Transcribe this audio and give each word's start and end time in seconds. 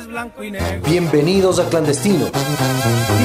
es 0.00 0.06
blanco 0.06 0.42
y 0.42 0.50
negro. 0.50 0.88
Bienvenidos 0.88 1.58
a 1.58 1.68
Clandestino. 1.68 2.26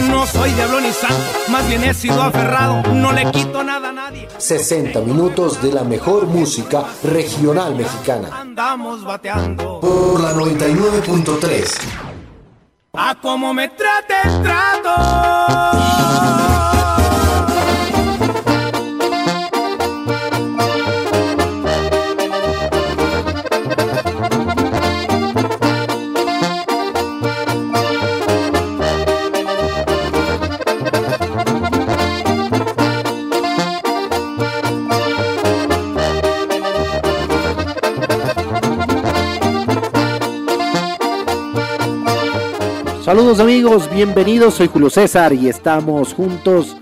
No 0.10 0.27
soy 0.27 0.52
diablo 0.52 0.82
ni 0.82 0.92
santo, 0.92 1.16
más 1.50 1.67
bien 1.70 1.83
he 1.83 1.94
sido 1.94 2.21
aferrado, 2.21 2.83
no 2.94 3.13
le 3.13 3.32
quito 3.32 3.63
nada 3.63 3.90
a 3.90 3.92
nadie. 3.94 4.28
60 4.38 4.99
minutos 5.01 5.61
de 5.61 5.71
la 5.71 5.83
mejor 5.83 6.27
música 6.27 6.83
regional 7.03 7.75
mexicana. 7.75 8.29
Andamos 8.33 9.03
bateando. 9.05 9.79
Por 9.79 10.19
la 10.19 10.33
99.3. 10.33 11.77
A 12.94 13.15
como 13.21 13.53
me 13.53 13.69
trate, 13.69 14.15
trato. 14.44 15.74
Saludos 43.16 43.40
amigos, 43.40 43.90
bienvenidos, 43.90 44.55
soy 44.55 44.68
Julio 44.68 44.90
César 44.90 45.32
y 45.32 45.48
estamos 45.48 46.14
juntos 46.14 46.76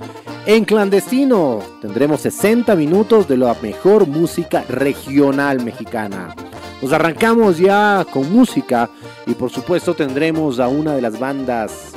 en 0.47 0.65
clandestino. 0.65 1.59
Tendremos 1.79 2.21
60 2.21 2.75
minutos 2.75 3.27
de 3.27 3.37
la 3.37 3.55
mejor 3.61 4.07
música 4.07 4.63
regional 4.67 5.63
mexicana. 5.63 6.33
Nos 6.81 6.91
arrancamos 6.91 7.59
ya 7.59 8.03
con 8.11 8.33
música 8.33 8.89
y 9.27 9.35
por 9.35 9.51
supuesto 9.51 9.93
tendremos 9.93 10.59
a 10.59 10.69
una 10.69 10.95
de 10.95 11.03
las 11.03 11.19
bandas 11.19 11.91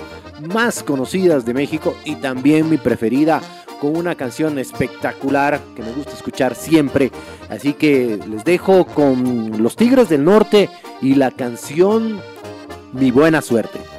más 0.52 0.82
conocidas 0.82 1.46
de 1.46 1.54
México 1.54 1.96
y 2.04 2.16
también 2.16 2.68
mi 2.68 2.76
preferida 2.76 3.40
con 3.80 3.96
una 3.96 4.16
canción 4.16 4.58
espectacular 4.58 5.58
que 5.74 5.80
me 5.82 5.92
gusta 5.92 6.12
escuchar 6.12 6.54
siempre. 6.54 7.10
Así 7.48 7.72
que 7.72 8.20
les 8.28 8.44
dejo 8.44 8.84
con 8.84 9.62
Los 9.62 9.76
Tigres 9.76 10.10
del 10.10 10.24
Norte 10.24 10.68
y 11.00 11.14
la 11.14 11.30
canción 11.30 12.20
Mi 12.92 13.10
Buena 13.10 13.40
Suerte. 13.40 13.95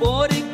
body 0.00 0.45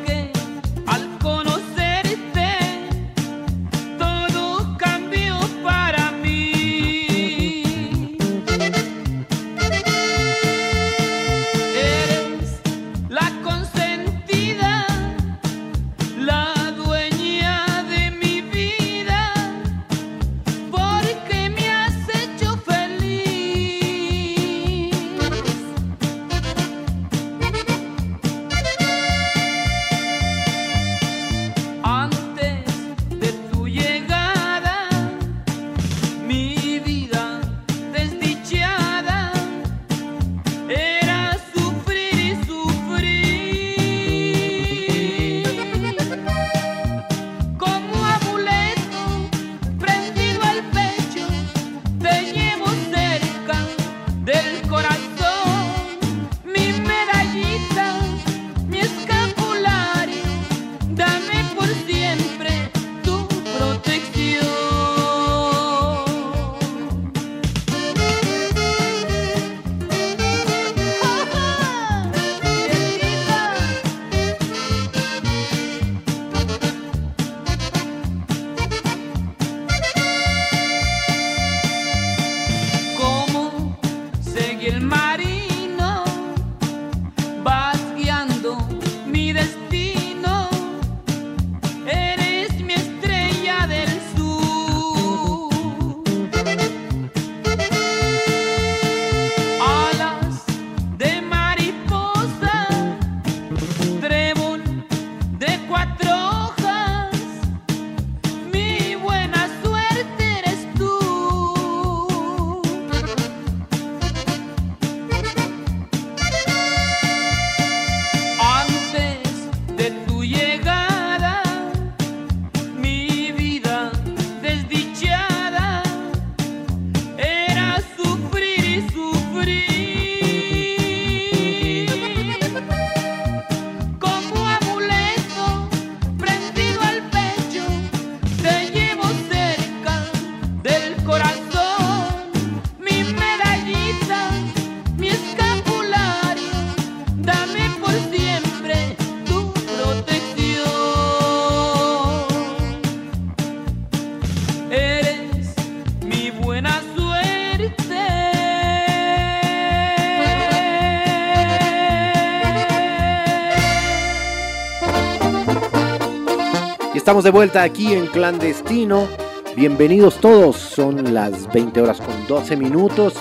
Estamos 167.03 167.25
de 167.25 167.31
vuelta 167.31 167.63
aquí 167.63 167.91
en 167.91 168.07
Clandestino. 168.07 169.09
Bienvenidos 169.57 170.21
todos. 170.21 170.55
Son 170.55 171.13
las 171.13 171.51
20 171.51 171.81
horas 171.81 171.99
con 171.99 172.27
12 172.27 172.55
minutos. 172.55 173.15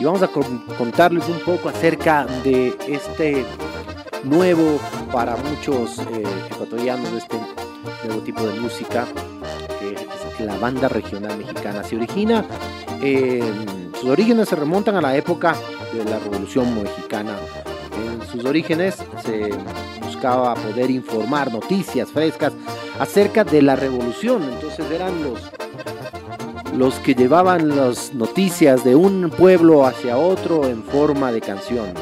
Y 0.00 0.04
vamos 0.04 0.24
a 0.24 0.28
contarles 0.76 1.28
un 1.28 1.38
poco 1.38 1.68
acerca 1.68 2.26
de 2.42 2.76
este 2.88 3.46
nuevo, 4.24 4.80
para 5.12 5.36
muchos 5.36 6.00
eh, 6.00 6.24
ecuatorianos, 6.50 7.12
este 7.12 7.38
nuevo 8.02 8.22
tipo 8.22 8.44
de 8.44 8.58
música, 8.58 9.06
que 9.78 9.92
es 9.92 10.40
la 10.40 10.58
banda 10.58 10.88
regional 10.88 11.38
mexicana. 11.38 11.84
Se 11.84 11.94
origina, 11.94 12.44
sus 14.00 14.10
orígenes 14.10 14.48
se 14.48 14.56
remontan 14.56 14.96
a 14.96 15.00
la 15.00 15.16
época 15.16 15.54
de 15.92 16.04
la 16.04 16.18
Revolución 16.18 16.82
Mexicana. 16.82 17.36
En 18.04 18.26
sus 18.26 18.44
orígenes 18.44 18.96
se 19.24 19.50
buscaba 20.00 20.54
poder 20.56 20.90
informar 20.90 21.52
noticias 21.52 22.10
frescas 22.10 22.52
acerca 22.98 23.44
de 23.44 23.62
la 23.62 23.76
revolución. 23.76 24.42
Entonces 24.42 24.90
eran 24.90 25.22
los 25.22 25.38
los 26.76 26.94
que 27.00 27.14
llevaban 27.14 27.76
las 27.76 28.14
noticias 28.14 28.82
de 28.82 28.96
un 28.96 29.30
pueblo 29.30 29.86
hacia 29.86 30.16
otro 30.16 30.66
en 30.66 30.82
forma 30.82 31.30
de 31.30 31.40
canción. 31.40 31.92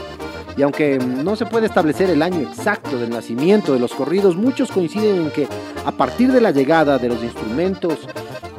Y 0.57 0.63
aunque 0.63 0.99
no 0.99 1.37
se 1.37 1.47
puede 1.47 1.67
establecer 1.67 2.11
el 2.11 2.23
año 2.23 2.41
exacto 2.41 2.99
del 2.99 3.11
nacimiento 3.11 3.73
de 3.73 3.81
los 3.81 3.95
corridos, 3.95 4.37
muchos 4.37 4.71
coinciden 4.71 5.23
en 5.23 5.31
que 5.31 5.49
a 5.85 5.93
partir 5.93 6.33
de 6.33 6.41
la 6.41 6.51
llegada 6.51 6.99
de 6.99 7.09
los 7.09 7.23
instrumentos 7.23 7.99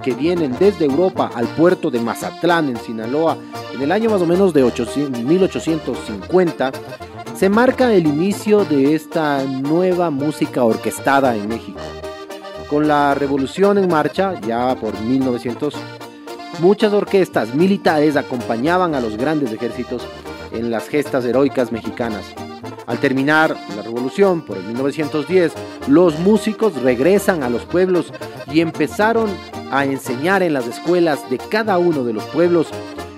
que 0.01 0.13
vienen 0.13 0.55
desde 0.59 0.85
Europa 0.85 1.29
al 1.33 1.47
puerto 1.47 1.91
de 1.91 1.99
Mazatlán 1.99 2.69
en 2.69 2.77
Sinaloa 2.77 3.37
en 3.75 3.81
el 3.81 3.91
año 3.91 4.09
más 4.09 4.21
o 4.21 4.25
menos 4.25 4.53
de 4.53 4.63
1850, 4.63 6.71
se 7.35 7.49
marca 7.49 7.93
el 7.93 8.07
inicio 8.07 8.65
de 8.65 8.95
esta 8.95 9.43
nueva 9.43 10.09
música 10.09 10.63
orquestada 10.63 11.35
en 11.35 11.47
México. 11.47 11.79
Con 12.71 12.87
la 12.87 13.13
revolución 13.13 13.77
en 13.77 13.89
marcha, 13.89 14.39
ya 14.39 14.73
por 14.75 14.97
1900, 14.97 15.75
muchas 16.61 16.93
orquestas 16.93 17.53
militares 17.53 18.15
acompañaban 18.15 18.95
a 18.95 19.01
los 19.01 19.17
grandes 19.17 19.51
ejércitos 19.51 20.07
en 20.53 20.71
las 20.71 20.87
gestas 20.87 21.25
heroicas 21.25 21.73
mexicanas. 21.73 22.23
Al 22.87 22.97
terminar 22.99 23.57
la 23.75 23.81
revolución, 23.81 24.39
por 24.45 24.55
el 24.55 24.63
1910, 24.63 25.51
los 25.89 26.17
músicos 26.19 26.81
regresan 26.81 27.43
a 27.43 27.49
los 27.49 27.65
pueblos 27.65 28.13
y 28.49 28.61
empezaron 28.61 29.29
a 29.69 29.83
enseñar 29.83 30.41
en 30.41 30.53
las 30.53 30.65
escuelas 30.65 31.29
de 31.29 31.39
cada 31.39 31.77
uno 31.77 32.05
de 32.05 32.13
los 32.13 32.23
pueblos 32.27 32.67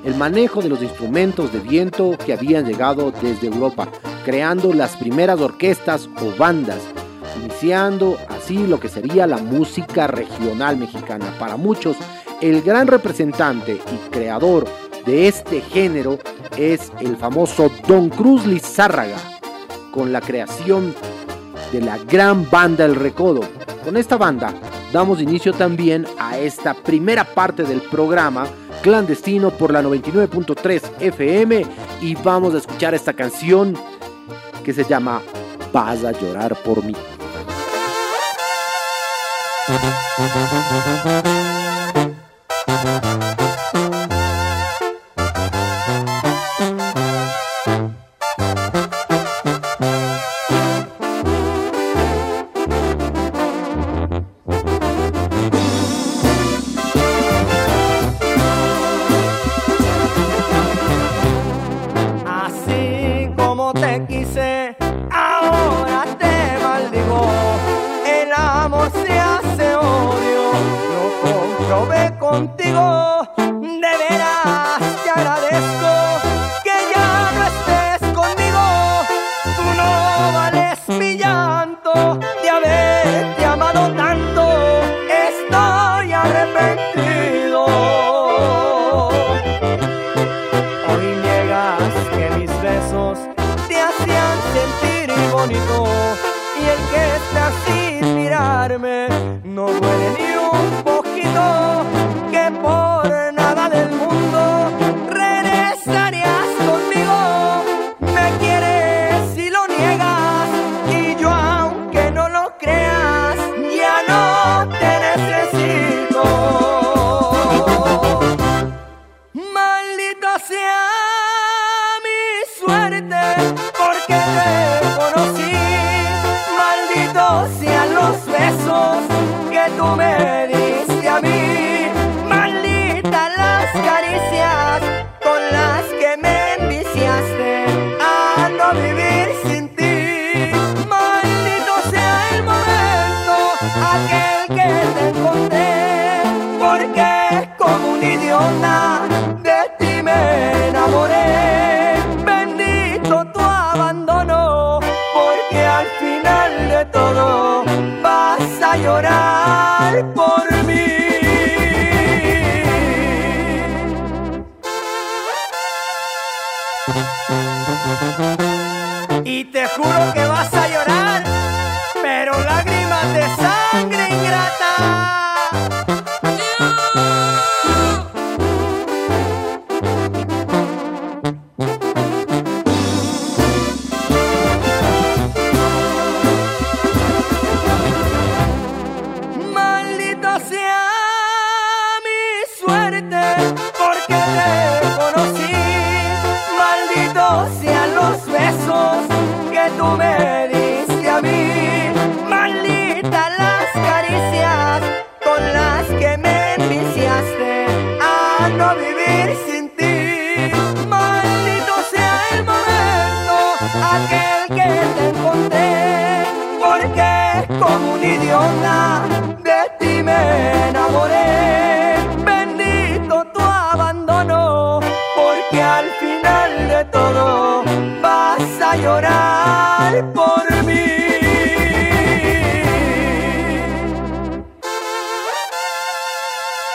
el 0.04 0.16
manejo 0.16 0.64
de 0.64 0.70
los 0.70 0.82
instrumentos 0.82 1.54
de 1.54 1.60
viento 1.60 2.18
que 2.26 2.34
habían 2.34 2.66
llegado 2.66 3.14
desde 3.22 3.50
Europa, 3.50 3.88
creando 4.26 4.74
las 4.74 4.98
primeras 4.98 5.40
orquestas 5.40 6.10
o 6.24 6.36
bandas, 6.40 6.80
iniciando 7.36 8.18
así 8.30 8.68
lo 8.68 8.80
que 8.80 8.90
sería 8.90 9.28
la 9.28 9.38
música 9.38 10.08
regional 10.08 10.78
mexicana. 10.78 11.34
Para 11.40 11.58
muchos, 11.58 11.98
el 12.42 12.62
gran 12.62 12.88
representante 12.88 13.74
y 13.74 14.10
creador 14.10 14.66
de 15.06 15.28
este 15.28 15.62
género 15.62 16.20
es 16.58 16.92
el 17.00 17.18
famoso 17.18 17.72
Don 17.88 18.10
Cruz 18.10 18.46
Lizárraga, 18.46 19.18
con 19.92 20.12
la 20.12 20.22
creación 20.22 20.94
de 21.72 21.82
la 21.82 21.98
gran 21.98 22.50
banda 22.50 22.86
El 22.86 22.96
Recodo. 22.96 23.42
Con 23.84 23.98
esta 23.98 24.18
banda 24.18 24.54
damos 24.92 25.22
inicio 25.22 25.54
también 25.54 26.06
a 26.20 26.38
esta 26.38 26.74
primera 26.74 27.24
parte 27.24 27.64
del 27.64 27.82
programa 27.82 28.46
clandestino 28.82 29.50
por 29.50 29.72
la 29.72 29.82
99.3 29.82 30.82
FM 31.00 31.66
y 32.02 32.16
vamos 32.16 32.54
a 32.54 32.58
escuchar 32.60 32.94
esta 32.94 33.14
canción 33.14 33.76
que 34.64 34.74
se 34.74 34.84
llama 34.84 35.22
Vas 35.72 36.04
a 36.04 36.12
llorar 36.12 36.56
por 36.64 36.84
mí. 36.84 36.94
Thank 39.66 41.38
you. 41.38 41.53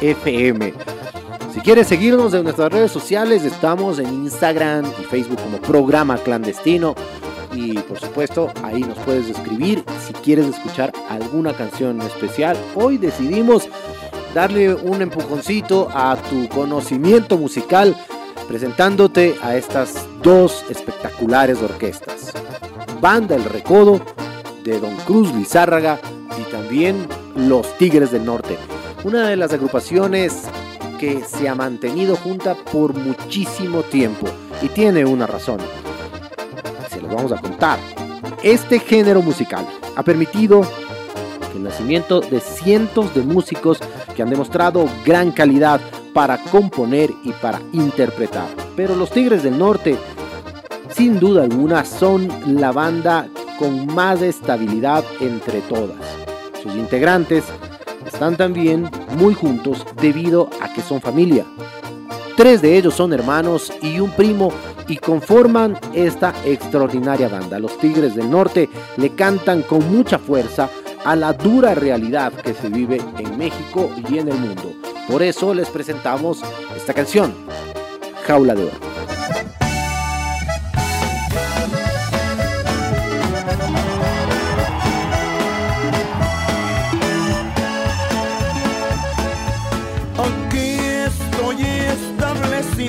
FM. 0.00 0.74
Si 1.52 1.60
quieres 1.60 1.88
seguirnos 1.88 2.34
en 2.34 2.44
nuestras 2.44 2.72
redes 2.72 2.92
sociales, 2.92 3.44
estamos 3.44 3.98
en 3.98 4.06
Instagram 4.06 4.84
y 5.00 5.04
Facebook 5.04 5.40
como 5.42 5.58
Programa 5.58 6.16
Clandestino. 6.18 6.94
Y 7.52 7.78
por 7.78 7.98
supuesto, 7.98 8.52
ahí 8.62 8.82
nos 8.82 8.98
puedes 8.98 9.28
escribir 9.28 9.84
si 10.06 10.12
quieres 10.12 10.46
escuchar 10.46 10.92
alguna 11.08 11.54
canción 11.54 12.00
especial. 12.02 12.56
Hoy 12.74 12.98
decidimos 12.98 13.68
darle 14.34 14.74
un 14.74 15.02
empujoncito 15.02 15.88
a 15.92 16.16
tu 16.30 16.48
conocimiento 16.48 17.38
musical 17.38 17.96
presentándote 18.46 19.36
a 19.42 19.56
estas 19.56 20.06
dos 20.22 20.64
espectaculares 20.70 21.62
orquestas. 21.62 22.32
Banda 23.00 23.36
El 23.36 23.44
Recodo 23.44 24.00
de 24.64 24.80
Don 24.80 24.94
Cruz 24.98 25.34
Lizárraga 25.34 26.00
y 26.38 26.50
también 26.50 27.06
Los 27.36 27.76
Tigres 27.78 28.10
del 28.10 28.24
Norte, 28.24 28.56
una 29.04 29.28
de 29.28 29.36
las 29.36 29.52
agrupaciones 29.52 30.42
que 30.98 31.22
se 31.24 31.48
ha 31.48 31.54
mantenido 31.54 32.16
junta 32.16 32.54
por 32.54 32.94
muchísimo 32.94 33.82
tiempo 33.82 34.26
y 34.60 34.68
tiene 34.68 35.04
una 35.04 35.26
razón. 35.26 35.58
Se 36.90 37.00
los 37.00 37.12
vamos 37.12 37.32
a 37.32 37.40
contar. 37.40 37.78
Este 38.42 38.80
género 38.80 39.22
musical 39.22 39.66
ha 39.96 40.02
permitido 40.02 40.62
el 41.54 41.62
nacimiento 41.62 42.20
de 42.20 42.40
cientos 42.40 43.14
de 43.14 43.22
músicos 43.22 43.78
que 44.14 44.22
han 44.22 44.30
demostrado 44.30 44.88
gran 45.04 45.30
calidad 45.30 45.80
para 46.12 46.38
componer 46.38 47.10
y 47.22 47.32
para 47.32 47.60
interpretar. 47.72 48.48
Pero 48.76 48.96
los 48.96 49.10
Tigres 49.10 49.42
del 49.44 49.58
Norte, 49.58 49.96
sin 50.90 51.20
duda 51.20 51.44
alguna, 51.44 51.84
son 51.84 52.28
la 52.46 52.72
banda 52.72 53.28
con 53.58 53.86
más 53.94 54.22
estabilidad 54.22 55.04
entre 55.20 55.60
todas. 55.62 55.96
Sus 56.62 56.74
integrantes 56.74 57.44
están 58.08 58.36
también 58.36 58.90
muy 59.16 59.34
juntos 59.34 59.86
debido 60.00 60.50
a 60.60 60.72
que 60.72 60.82
son 60.82 61.00
familia. 61.00 61.44
Tres 62.36 62.62
de 62.62 62.76
ellos 62.76 62.94
son 62.94 63.12
hermanos 63.12 63.72
y 63.82 64.00
un 64.00 64.10
primo 64.12 64.52
y 64.86 64.96
conforman 64.96 65.78
esta 65.92 66.34
extraordinaria 66.44 67.28
banda. 67.28 67.58
Los 67.58 67.78
Tigres 67.78 68.14
del 68.14 68.30
Norte 68.30 68.68
le 68.96 69.10
cantan 69.10 69.62
con 69.62 69.90
mucha 69.90 70.18
fuerza 70.18 70.70
a 71.04 71.16
la 71.16 71.32
dura 71.32 71.74
realidad 71.74 72.32
que 72.32 72.54
se 72.54 72.68
vive 72.68 73.00
en 73.18 73.38
México 73.38 73.90
y 74.08 74.18
en 74.18 74.28
el 74.28 74.38
mundo. 74.38 74.72
Por 75.08 75.22
eso 75.22 75.54
les 75.54 75.68
presentamos 75.68 76.42
esta 76.76 76.94
canción, 76.94 77.34
Jaula 78.26 78.54
de 78.54 78.64
Oro. 78.64 79.07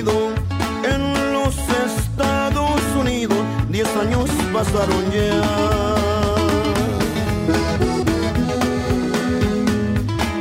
En 0.00 1.32
los 1.34 1.54
Estados 1.58 2.80
Unidos. 2.98 3.36
Diez 3.68 3.88
años 3.96 4.30
pasaron 4.50 5.10
ya. 5.10 5.42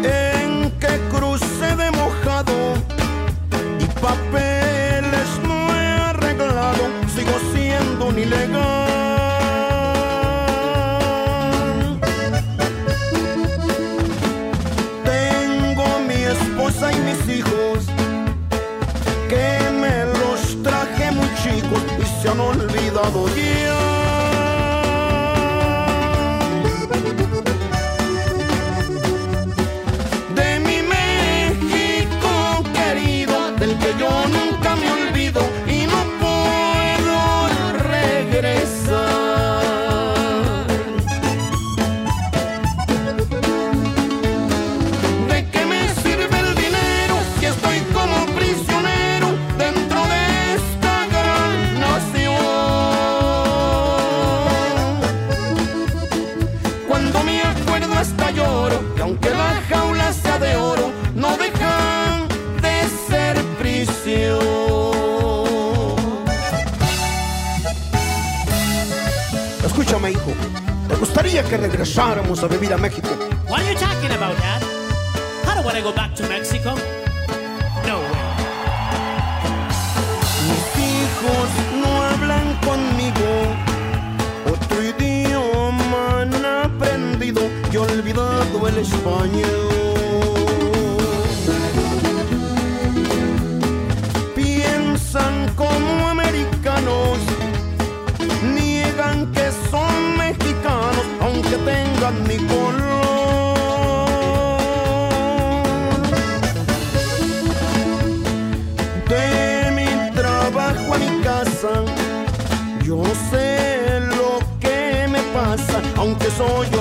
En 0.04 0.72
que 0.80 1.00
cruce 1.14 1.76
de 1.76 1.92
mojado 1.92 2.76
y 3.80 3.86
papeles 4.00 5.30
no 5.44 5.76
he 5.76 5.88
arreglado, 6.10 6.84
sigo 7.14 7.34
siendo 7.54 8.06
un 8.06 8.18
ilegal. 8.18 8.79
Olvidado 22.50 23.28
ya. 23.36 23.79
Gustaría 71.42 71.44
que 71.44 71.68
regresáramos 71.68 72.44
a 72.44 72.48
vivir 72.48 72.74
a 72.74 72.78
México? 72.78 73.10
What 73.48 73.62
are 73.62 73.72
you 73.72 73.80
talking 73.80 74.12
about, 74.12 74.38
Dad? 74.38 74.62
I 75.46 75.56
don't 75.56 75.66
want 75.66 75.78
to 75.78 75.84
go 75.84 75.94
back 75.94 76.14
to 76.16 76.24
Mexico. 76.28 76.76
No 77.86 78.00
way. 78.00 78.30
Mis 80.48 80.68
hijos 80.78 81.50
no 81.82 82.04
hablan 82.04 82.56
conmigo, 82.66 83.30
otro 84.52 84.84
idioma 84.84 86.22
han 86.22 86.46
aprendido 86.46 87.42
y 87.72 87.78
olvidado 87.78 88.68
el 88.68 88.78
español. 88.78 89.89
Aunque 101.50 101.72
tengan 101.72 102.24
mi 102.28 102.38
color. 102.48 102.80
de 109.08 109.72
mi 109.72 110.12
trabajo 110.16 110.94
a 110.94 110.98
mi 110.98 111.22
casa. 111.22 111.70
Yo 112.84 113.04
sé 113.30 114.00
lo 114.02 114.40
que 114.60 115.08
me 115.10 115.22
pasa, 115.34 115.82
aunque 115.98 116.30
soy 116.32 116.68
hombre 116.68 116.79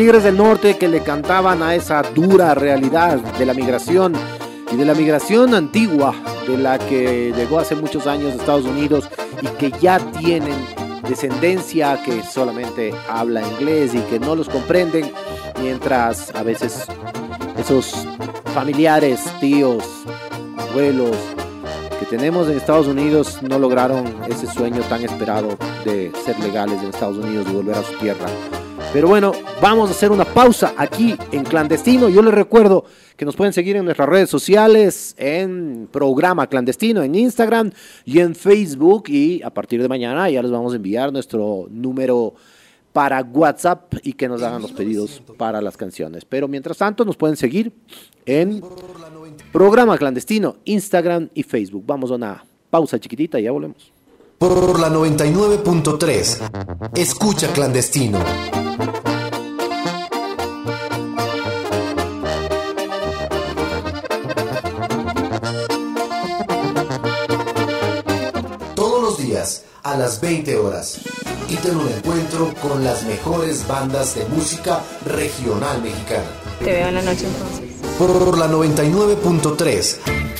Tigres 0.00 0.24
del 0.24 0.38
Norte 0.38 0.78
que 0.78 0.88
le 0.88 1.02
cantaban 1.02 1.62
a 1.62 1.74
esa 1.74 2.00
dura 2.00 2.54
realidad 2.54 3.18
de 3.18 3.44
la 3.44 3.52
migración 3.52 4.14
y 4.72 4.76
de 4.76 4.86
la 4.86 4.94
migración 4.94 5.54
antigua 5.54 6.14
de 6.48 6.56
la 6.56 6.78
que 6.78 7.34
llegó 7.36 7.58
hace 7.58 7.74
muchos 7.74 8.06
años 8.06 8.32
a 8.32 8.36
Estados 8.36 8.64
Unidos 8.64 9.10
y 9.42 9.46
que 9.58 9.70
ya 9.78 9.98
tienen 9.98 10.54
descendencia 11.06 12.02
que 12.02 12.22
solamente 12.22 12.94
habla 13.10 13.46
inglés 13.46 13.94
y 13.94 13.98
que 14.08 14.18
no 14.18 14.34
los 14.34 14.48
comprenden, 14.48 15.12
mientras 15.60 16.34
a 16.34 16.44
veces 16.44 16.86
esos 17.58 18.08
familiares, 18.54 19.20
tíos, 19.38 19.84
abuelos 20.56 21.14
que 21.98 22.06
tenemos 22.06 22.48
en 22.48 22.56
Estados 22.56 22.86
Unidos 22.86 23.42
no 23.42 23.58
lograron 23.58 24.06
ese 24.30 24.46
sueño 24.46 24.80
tan 24.84 25.02
esperado 25.02 25.58
de 25.84 26.10
ser 26.24 26.40
legales 26.40 26.80
en 26.80 26.88
Estados 26.88 27.18
Unidos 27.18 27.48
y 27.50 27.52
volver 27.52 27.74
a 27.74 27.82
su 27.82 27.92
tierra. 27.98 28.28
Pero 28.92 29.06
bueno, 29.06 29.32
vamos 29.62 29.88
a 29.88 29.92
hacer 29.92 30.10
una 30.10 30.24
pausa 30.24 30.74
aquí 30.76 31.16
en 31.30 31.44
clandestino. 31.44 32.08
Yo 32.08 32.22
les 32.22 32.34
recuerdo 32.34 32.84
que 33.16 33.24
nos 33.24 33.36
pueden 33.36 33.52
seguir 33.52 33.76
en 33.76 33.84
nuestras 33.84 34.08
redes 34.08 34.28
sociales, 34.28 35.14
en 35.16 35.88
programa 35.92 36.48
clandestino, 36.48 37.00
en 37.04 37.14
Instagram 37.14 37.70
y 38.04 38.18
en 38.18 38.34
Facebook. 38.34 39.04
Y 39.06 39.42
a 39.44 39.50
partir 39.50 39.80
de 39.80 39.88
mañana 39.88 40.28
ya 40.28 40.42
les 40.42 40.50
vamos 40.50 40.72
a 40.72 40.76
enviar 40.76 41.12
nuestro 41.12 41.68
número 41.70 42.34
para 42.92 43.22
WhatsApp 43.22 43.94
y 44.02 44.14
que 44.14 44.26
nos 44.26 44.42
hagan 44.42 44.60
los 44.60 44.72
pedidos 44.72 45.22
para 45.36 45.62
las 45.62 45.76
canciones. 45.76 46.24
Pero 46.24 46.48
mientras 46.48 46.78
tanto 46.78 47.04
nos 47.04 47.16
pueden 47.16 47.36
seguir 47.36 47.72
en 48.26 48.60
programa 49.52 49.96
clandestino, 49.98 50.56
Instagram 50.64 51.28
y 51.32 51.44
Facebook. 51.44 51.84
Vamos 51.86 52.10
a 52.10 52.14
una 52.14 52.44
pausa 52.70 52.98
chiquitita 52.98 53.38
y 53.38 53.44
ya 53.44 53.52
volvemos. 53.52 53.92
Por 54.40 54.80
la 54.80 54.88
99.3, 54.88 56.90
escucha 56.94 57.52
clandestino. 57.52 58.18
Todos 68.74 69.02
los 69.02 69.18
días 69.18 69.64
a 69.82 69.98
las 69.98 70.22
20 70.22 70.56
horas 70.56 71.00
y 71.50 71.56
ten 71.56 71.76
un 71.76 71.88
encuentro 71.88 72.54
con 72.62 72.82
las 72.82 73.04
mejores 73.04 73.68
bandas 73.68 74.14
de 74.14 74.24
música 74.24 74.80
regional 75.04 75.82
mexicana. 75.82 76.24
Te 76.60 76.72
veo 76.72 76.88
en 76.88 76.94
la 76.94 77.02
noche 77.02 77.26
entonces. 77.26 77.76
Por 77.98 78.38
la 78.38 78.48
99.3. 78.48 80.39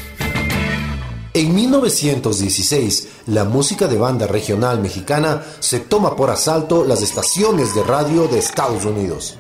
En 1.32 1.54
1916, 1.54 3.08
la 3.26 3.44
música 3.44 3.87
de 3.87 3.96
banda 3.96 4.26
regional 4.26 4.80
mexicana 4.80 5.42
se 5.60 5.78
toma 5.78 6.16
por 6.16 6.28
asalto 6.28 6.84
las 6.84 7.02
estaciones 7.02 7.72
de 7.72 7.84
radio 7.84 8.26
de 8.26 8.40
Estados 8.40 8.84
Unidos. 8.84 9.38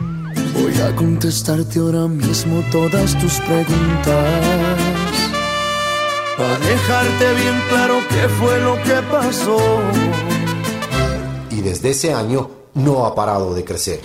Voy 0.00 0.76
a 0.80 0.96
contestarte 0.96 1.78
ahora 1.78 2.08
mismo 2.08 2.60
todas 2.72 3.16
tus 3.20 3.34
preguntas. 3.40 4.40
Para 6.36 6.58
dejarte 6.58 7.34
bien 7.34 7.62
claro 7.68 7.94
qué 8.08 8.28
fue 8.28 8.58
lo 8.60 8.74
que 8.82 9.00
pasó. 9.08 9.58
Y 11.50 11.60
desde 11.60 11.90
ese 11.90 12.12
año 12.12 12.50
no 12.74 13.06
ha 13.06 13.14
parado 13.14 13.54
de 13.54 13.64
crecer. 13.64 14.00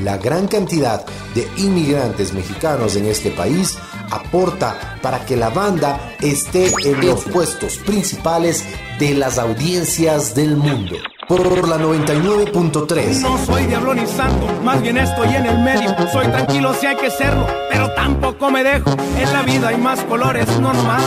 La 0.00 0.16
gran 0.18 0.48
cantidad 0.48 1.04
de 1.34 1.48
inmigrantes 1.56 2.32
mexicanos 2.32 2.96
en 2.96 3.06
este 3.06 3.30
país 3.30 3.78
aporta 4.10 4.98
para 5.02 5.24
que 5.24 5.36
la 5.36 5.50
banda 5.50 6.14
esté 6.20 6.72
en 6.84 7.06
los 7.06 7.24
puestos 7.24 7.78
principales 7.78 8.64
de 8.98 9.14
las 9.14 9.38
audiencias 9.38 10.34
del 10.34 10.56
mundo. 10.56 10.96
Por 11.28 11.68
la 11.68 11.78
99.3. 11.78 13.20
No 13.20 13.38
soy 13.44 13.64
diablo 13.66 13.94
ni 13.94 14.06
santo, 14.06 14.46
más 14.62 14.82
bien 14.82 14.98
estoy 14.98 15.34
en 15.34 15.46
el 15.46 15.58
medio. 15.60 15.94
Soy 16.10 16.26
tranquilo 16.26 16.74
si 16.74 16.86
hay 16.86 16.96
que 16.96 17.10
serlo, 17.10 17.46
pero 17.70 17.90
tampoco 17.94 18.50
me 18.50 18.64
dejo. 18.64 18.90
En 19.18 19.32
la 19.32 19.42
vida 19.42 19.68
hay 19.68 19.76
más 19.76 20.00
colores, 20.04 20.48
no 20.60 20.72
nomás. 20.72 21.02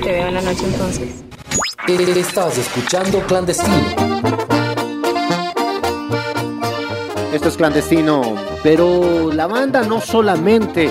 Te 0.00 0.12
veo 0.12 0.28
en 0.28 0.34
la 0.34 0.40
noche 0.40 0.64
entonces. 0.64 1.26
Estás 1.88 2.58
escuchando 2.58 3.20
Clandestino. 3.26 4.55
Esto 7.36 7.50
es 7.50 7.58
clandestino, 7.58 8.34
pero 8.62 9.30
la 9.30 9.46
banda 9.46 9.82
no 9.82 10.00
solamente 10.00 10.88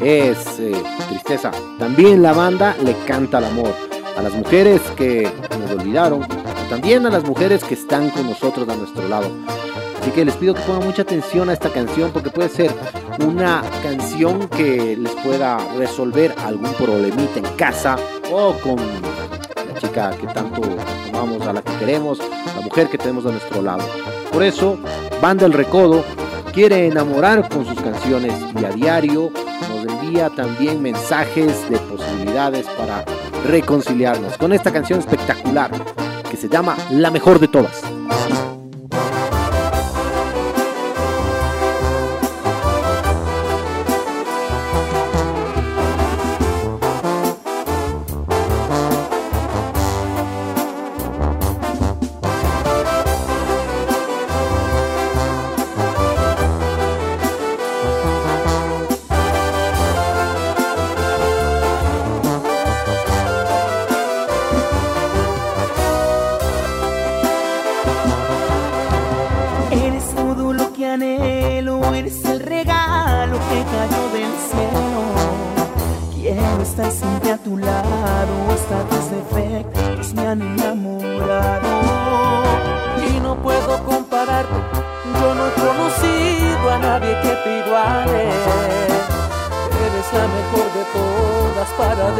es 0.00 0.60
eh, 0.60 0.72
tristeza, 1.08 1.50
también 1.80 2.22
la 2.22 2.32
banda 2.32 2.76
le 2.84 2.94
canta 3.08 3.38
al 3.38 3.46
amor, 3.46 3.74
a 4.16 4.22
las 4.22 4.32
mujeres 4.32 4.80
que 4.96 5.28
nos 5.58 5.72
olvidaron, 5.72 6.24
también 6.68 7.06
a 7.06 7.10
las 7.10 7.24
mujeres 7.24 7.64
que 7.64 7.74
están 7.74 8.08
con 8.10 8.28
nosotros 8.28 8.68
a 8.68 8.76
nuestro 8.76 9.08
lado. 9.08 9.32
Así 10.00 10.12
que 10.12 10.24
les 10.24 10.36
pido 10.36 10.54
que 10.54 10.60
pongan 10.60 10.86
mucha 10.86 11.02
atención 11.02 11.50
a 11.50 11.54
esta 11.54 11.70
canción 11.70 12.12
porque 12.12 12.30
puede 12.30 12.50
ser 12.50 12.70
una 13.26 13.60
canción 13.82 14.48
que 14.48 14.96
les 14.96 15.12
pueda 15.16 15.58
resolver 15.76 16.32
algún 16.46 16.72
problemita 16.74 17.40
en 17.40 17.56
casa 17.56 17.96
o 18.32 18.52
con 18.62 18.76
la 18.76 19.80
chica 19.80 20.12
que 20.12 20.28
tanto 20.28 20.62
amamos, 21.08 21.44
a 21.48 21.52
la 21.52 21.62
que 21.62 21.72
queremos, 21.80 22.20
la 22.20 22.60
mujer 22.62 22.88
que 22.88 22.96
tenemos 22.96 23.26
a 23.26 23.32
nuestro 23.32 23.60
lado. 23.60 23.82
Por 24.32 24.42
eso, 24.42 24.78
Banda 25.20 25.46
El 25.46 25.52
Recodo 25.52 26.04
quiere 26.52 26.86
enamorar 26.86 27.48
con 27.48 27.66
sus 27.66 27.80
canciones 27.80 28.34
y 28.60 28.64
a 28.64 28.70
diario 28.70 29.30
nos 29.68 29.86
envía 29.86 30.30
también 30.30 30.82
mensajes 30.82 31.68
de 31.70 31.78
posibilidades 31.78 32.66
para 32.78 33.04
reconciliarnos 33.46 34.36
con 34.36 34.52
esta 34.52 34.72
canción 34.72 34.98
espectacular 35.00 35.70
que 36.30 36.36
se 36.36 36.48
llama 36.48 36.76
La 36.90 37.10
mejor 37.10 37.38
de 37.40 37.48
todas. 37.48 37.82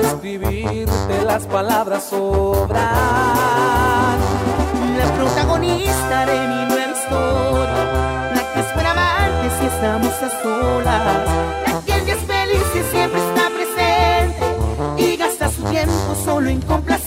Describirte, 0.01 1.25
las 1.25 1.47
palabras 1.47 2.05
sobran. 2.05 2.81
La 4.99 5.15
protagonista 5.17 6.27
de 6.27 6.41
mi 6.49 6.65
nueva 6.69 6.93
historia, 6.93 8.33
la 8.35 8.53
que 8.53 8.61
esperaba 8.61 9.17
antes 9.25 9.53
si 9.59 9.67
estamos 9.67 10.15
a 10.23 10.43
solas, 10.43 11.27
la 11.67 12.03
que 12.05 12.13
es 12.13 12.19
feliz 12.19 12.67
y 12.75 12.83
siempre 12.93 13.21
está 13.29 13.51
presente 13.51 15.03
y 15.03 15.17
gasta 15.17 15.49
su 15.51 15.63
tiempo 15.65 16.15
solo 16.25 16.49
en 16.49 16.61
complacerme. 16.63 17.00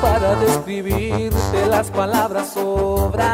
Para 0.00 0.34
describirte, 0.36 1.66
las 1.68 1.90
palabras 1.90 2.52
sobran. 2.52 3.24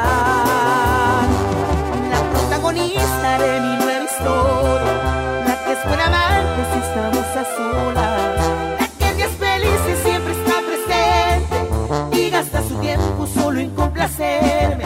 La 2.10 2.22
protagonista 2.32 3.38
de 3.38 3.60
mi 3.60 3.84
nueva 3.84 4.04
historia, 4.04 5.44
la 5.46 5.64
que 5.64 5.72
es 5.72 5.86
buena 5.86 6.06
amante 6.06 6.60
si 6.72 6.78
estamos 6.88 7.26
a 7.36 7.44
solas, 7.56 8.36
la 8.80 9.14
que 9.16 9.24
es 9.24 9.30
feliz 9.32 9.80
y 9.92 10.08
siempre 10.08 10.32
está 10.32 10.56
presente 10.68 12.16
y 12.16 12.30
gasta 12.30 12.62
su 12.62 12.74
tiempo 12.76 13.26
solo 13.26 13.60
en 13.60 13.70
complacerme. 13.70 14.84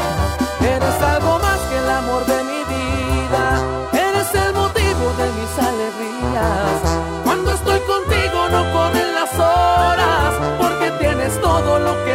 Lo 11.78 12.04
que 12.04 12.13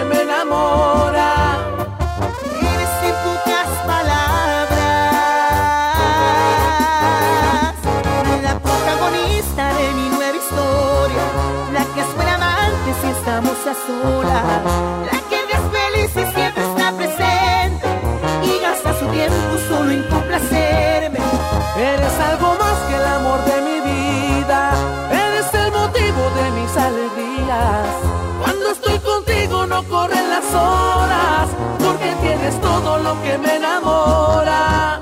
lo 33.09 33.21
que 33.23 33.37
me 33.37 33.55
enamora. 33.55 35.01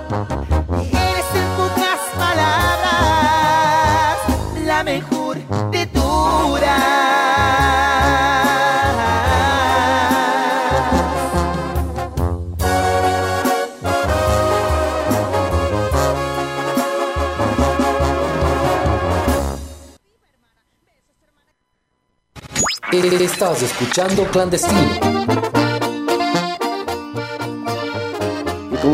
Eres 0.80 1.30
en 1.42 1.48
pocas 1.60 2.02
palabras 2.18 4.18
la 4.66 4.84
mejor 4.84 5.38
todas. 5.88 6.08
Estás 23.38 23.62
escuchando 23.62 24.26
Clandestino. 24.32 25.27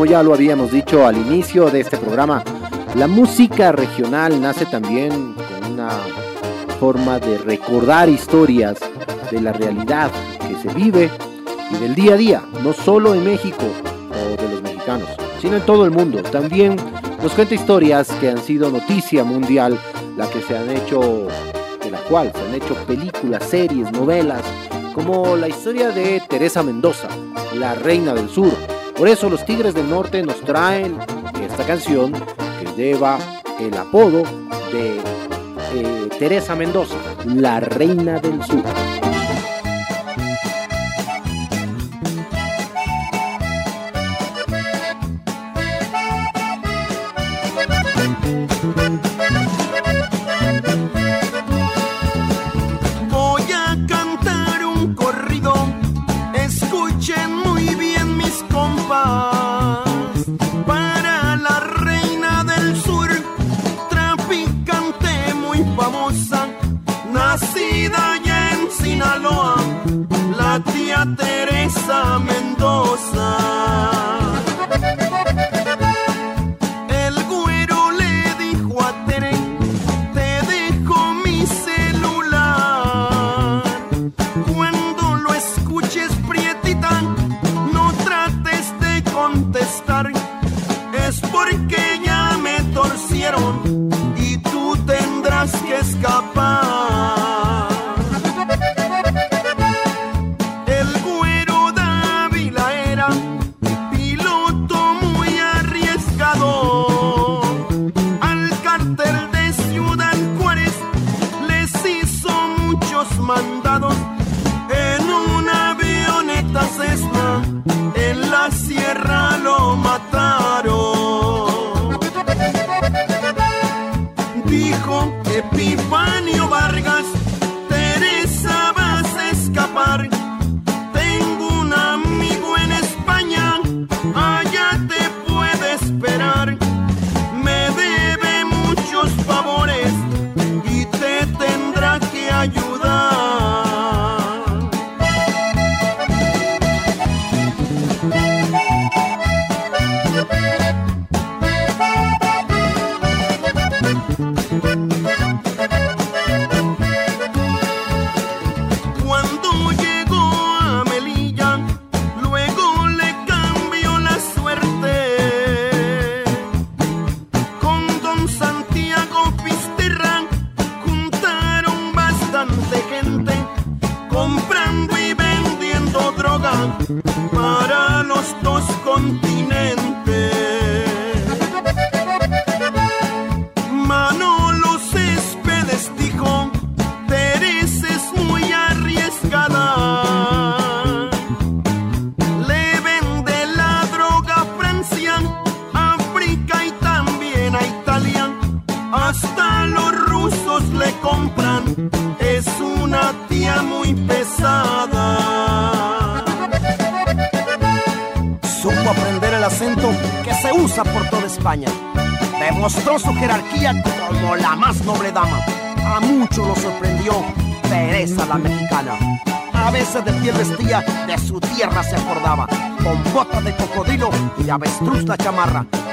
Ya 0.04 0.22
lo 0.22 0.34
habíamos 0.34 0.70
dicho 0.70 1.06
al 1.06 1.16
inicio 1.16 1.70
de 1.70 1.80
este 1.80 1.96
programa, 1.96 2.42
la 2.94 3.06
música 3.06 3.72
regional 3.72 4.40
nace 4.40 4.66
también 4.66 5.34
con 5.34 5.72
una 5.72 5.90
forma 6.78 7.18
de 7.18 7.38
recordar 7.38 8.08
historias 8.08 8.78
de 9.30 9.40
la 9.40 9.52
realidad 9.52 10.10
que 10.46 10.56
se 10.56 10.74
vive 10.74 11.10
y 11.70 11.76
del 11.76 11.94
día 11.94 12.14
a 12.14 12.16
día, 12.16 12.42
no 12.62 12.72
solo 12.72 13.14
en 13.14 13.24
México 13.24 13.64
o 14.10 14.40
de 14.40 14.48
los 14.48 14.62
mexicanos, 14.62 15.08
sino 15.40 15.56
en 15.56 15.62
todo 15.66 15.84
el 15.84 15.90
mundo. 15.90 16.22
También 16.22 16.76
nos 17.22 17.32
cuenta 17.32 17.54
historias 17.54 18.08
que 18.20 18.30
han 18.30 18.42
sido 18.42 18.70
noticia 18.70 19.24
mundial, 19.24 19.78
la 20.16 20.28
que 20.28 20.42
se 20.42 20.56
han 20.56 20.70
hecho, 20.70 21.28
de 21.82 21.90
la 21.90 21.98
cual 22.00 22.32
se 22.34 22.40
han 22.42 22.54
hecho 22.54 22.74
películas, 22.86 23.44
series, 23.44 23.90
novelas, 23.92 24.42
como 24.94 25.36
la 25.36 25.48
historia 25.48 25.90
de 25.90 26.22
Teresa 26.28 26.62
Mendoza, 26.62 27.08
la 27.54 27.74
reina 27.74 28.12
del 28.14 28.28
sur. 28.28 28.52
Por 28.96 29.08
eso 29.08 29.28
los 29.28 29.44
Tigres 29.44 29.74
del 29.74 29.90
Norte 29.90 30.22
nos 30.22 30.40
traen 30.40 30.98
esta 31.42 31.66
canción 31.66 32.12
que 32.12 32.66
lleva 32.76 33.18
el 33.58 33.76
apodo 33.76 34.22
de 34.72 35.00
eh, 35.74 36.08
Teresa 36.18 36.54
Mendoza, 36.54 36.96
la 37.26 37.60
reina 37.60 38.20
del 38.20 38.42
sur. 38.44 38.62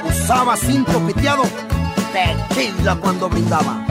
Usaba 0.08 0.56
cinto 0.56 0.98
piteado, 1.06 1.42
tequila 2.12 2.96
cuando 2.96 3.28
brindaba. 3.28 3.84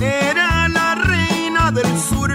Era 0.00 0.68
la 0.68 0.94
reina 0.96 1.70
del 1.70 1.86
sur, 1.98 2.34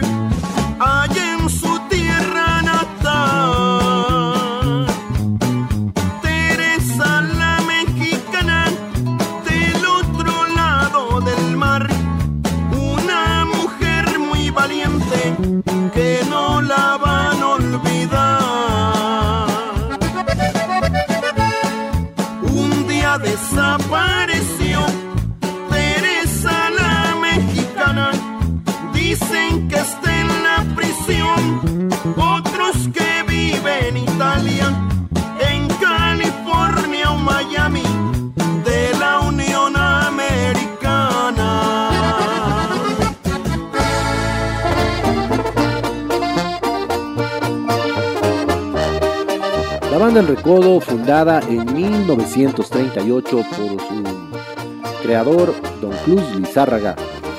El 50.15 50.28
Recodo, 50.28 50.80
fundada 50.82 51.39
en 51.50 51.74
1938 51.74 53.38
por 53.38 53.45
su 53.45 55.02
creador, 55.04 55.54
Don 55.82 55.91
Cruz 56.04 56.21
Lizárraga. 56.36 56.95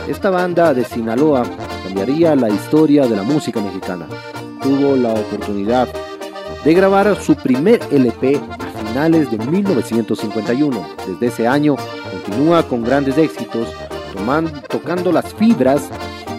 Esta 0.09 0.31
banda 0.31 0.73
de 0.73 0.85
Sinaloa 0.85 1.45
cambiaría 1.85 2.35
la 2.35 2.49
historia 2.49 3.07
de 3.07 3.15
la 3.17 3.23
música 3.23 3.61
mexicana. 3.61 4.07
Tuvo 4.63 4.97
la 4.97 5.11
oportunidad 5.13 5.87
de 6.65 6.75
grabar 6.75 7.15
su 7.21 7.35
primer 7.37 7.81
LP 7.91 8.41
a 8.59 8.87
finales 8.89 9.31
de 9.31 9.39
1951. 9.39 10.87
Desde 11.07 11.27
ese 11.27 11.47
año 11.47 11.77
continúa 12.11 12.63
con 12.67 12.83
grandes 12.83 13.19
éxitos, 13.19 13.69
toman- 14.15 14.63
tocando 14.69 15.13
las 15.13 15.35
fibras 15.35 15.91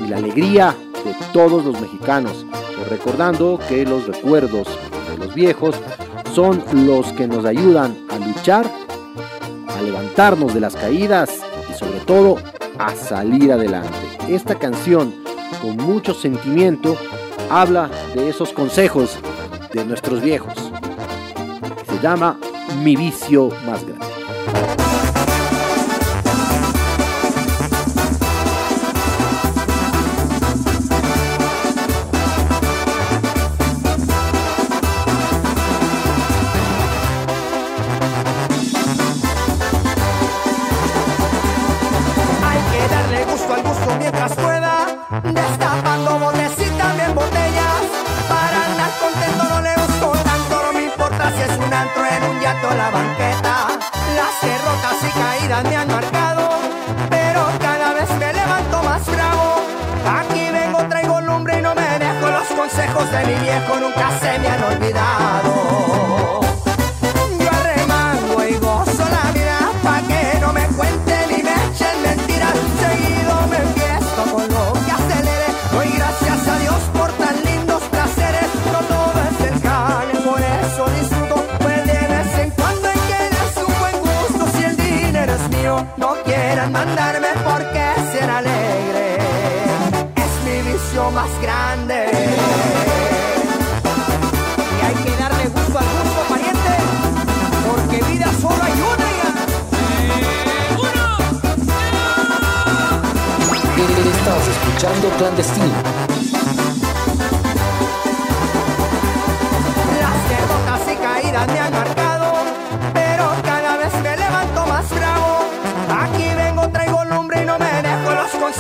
y 0.04 0.08
la 0.10 0.18
alegría 0.18 0.76
de 1.06 1.14
todos 1.32 1.64
los 1.64 1.80
mexicanos, 1.80 2.46
recordando 2.90 3.60
que 3.70 3.86
los 3.86 4.08
recuerdos 4.08 4.68
de 5.12 5.26
los 5.26 5.36
viejos 5.36 5.76
son 6.34 6.64
los 6.88 7.14
que 7.14 7.28
nos 7.28 7.46
ayudan 7.46 7.96
a 8.10 8.18
luchar, 8.18 8.66
a 9.68 9.82
levantarnos 9.82 10.54
de 10.54 10.62
las 10.62 10.76
caídas 10.76 11.42
y 11.70 11.74
sobre 11.74 12.00
todo 12.00 12.38
a 12.80 12.96
salir 12.96 13.52
adelante. 13.52 13.98
Esta 14.28 14.56
canción 14.56 15.14
con 15.62 15.78
mucho 15.78 16.14
sentimiento 16.16 16.98
habla 17.52 17.90
de 18.16 18.30
esos 18.30 18.52
consejos 18.52 19.18
de 19.74 19.86
nuestros 19.86 20.22
viejos. 20.22 20.54
Se 21.88 22.00
llama 22.02 22.40
Mi 22.84 22.96
vicio 22.96 23.50
más 23.66 23.86
grande. 23.86 24.13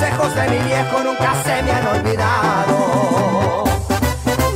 Consejos 0.03 0.35
de 0.35 0.49
mi 0.49 0.57
viejo, 0.65 1.03
nunca 1.03 1.33
se 1.43 1.63
me 1.63 1.71
han 1.71 1.87
olvidado. 1.87 3.63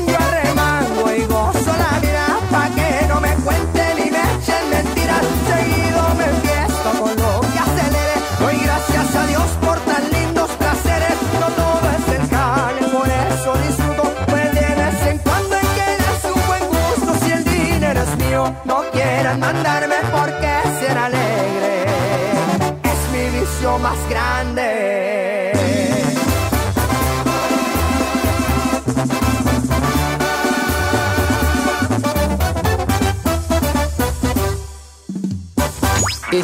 Yo 0.08 0.18
arremango 0.18 1.14
y 1.14 1.26
gozo 1.26 1.74
la 1.78 2.00
vida 2.00 2.26
pa' 2.52 2.70
que 2.76 3.08
no 3.08 3.22
me 3.22 3.34
cuenten 3.36 3.98
y 3.98 4.12
me 4.12 4.22
echen 4.34 4.70
mentiras. 4.70 5.24
Seguido 5.48 6.02
me 6.18 6.26
empiezo 6.26 6.90
con 7.00 7.16
lo 7.16 7.42
que 7.52 7.60
acelere. 7.60 8.16
Doy 8.40 8.58
gracias 8.58 9.16
a 9.16 9.28
Dios 9.28 9.48
por 9.62 9.80
tan 9.80 10.04
lindos 10.12 10.50
placeres. 10.52 11.18
No 11.40 11.48
todo 11.62 11.86
es 11.98 12.20
el 12.20 12.30
jale, 12.30 12.82
por 12.92 13.08
eso 13.08 13.54
disfruto. 13.68 14.04
Pues 14.28 14.54
de 14.54 14.76
vez 14.82 15.08
en 15.12 15.18
cuando 15.20 15.56
hay 15.56 15.68
que 15.78 16.28
un 16.28 16.48
buen 16.48 16.64
gusto. 16.68 17.26
Si 17.26 17.32
el 17.32 17.44
dinero 17.46 18.02
es 18.02 18.18
mío, 18.18 18.54
no 18.66 18.84
quieran 18.92 19.40
mandarme 19.40 19.87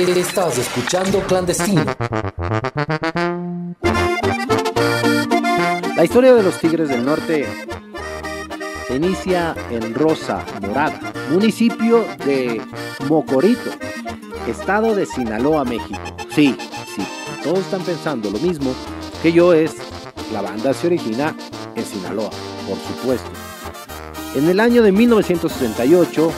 Estás 0.03 0.57
escuchando 0.57 1.21
Clandestino. 1.21 1.85
La 5.95 6.03
historia 6.03 6.33
de 6.33 6.43
los 6.43 6.59
Tigres 6.59 6.89
del 6.89 7.05
Norte 7.05 7.47
se 8.85 8.97
inicia 8.97 9.55
en 9.71 9.93
Rosa 9.93 10.43
Morada, 10.61 10.99
municipio 11.31 12.05
de 12.25 12.61
Mocorito, 13.07 13.71
estado 14.45 14.93
de 14.93 15.05
Sinaloa, 15.05 15.63
México. 15.63 16.01
Sí, 16.35 16.57
sí, 16.93 17.07
todos 17.41 17.59
están 17.59 17.81
pensando 17.83 18.29
lo 18.29 18.39
mismo 18.39 18.75
que 19.21 19.31
yo 19.31 19.53
es, 19.53 19.71
la 20.33 20.41
banda 20.41 20.73
se 20.73 20.87
origina 20.87 21.33
en 21.75 21.85
Sinaloa, 21.85 22.29
por 22.67 22.77
supuesto. 22.77 23.31
En 24.35 24.49
el 24.49 24.59
año 24.59 24.83
de 24.83 24.91
1968, 24.91 26.33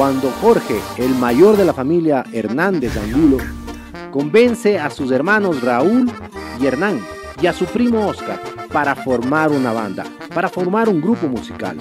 cuando 0.00 0.30
Jorge, 0.40 0.80
el 0.96 1.14
mayor 1.16 1.58
de 1.58 1.66
la 1.66 1.74
familia 1.74 2.24
Hernández 2.32 2.96
Angulo, 2.96 3.36
convence 4.10 4.78
a 4.78 4.88
sus 4.88 5.10
hermanos 5.10 5.60
Raúl 5.60 6.10
y 6.58 6.66
Hernán 6.66 7.04
y 7.42 7.46
a 7.46 7.52
su 7.52 7.66
primo 7.66 8.08
Oscar 8.08 8.40
para 8.72 8.94
formar 8.94 9.50
una 9.50 9.74
banda, 9.74 10.06
para 10.32 10.48
formar 10.48 10.88
un 10.88 11.02
grupo 11.02 11.28
musical. 11.28 11.76